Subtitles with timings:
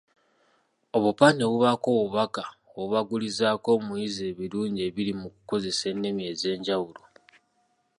[0.97, 2.43] Obupande bubaako obubaka
[2.75, 7.01] obubagulizaako omuyizi ebirungi ebiri mu kukozesa ennimi ezenjawulo.